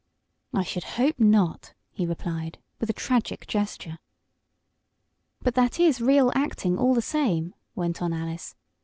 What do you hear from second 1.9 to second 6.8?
he replied, with a tragic gesture. "But that is real acting,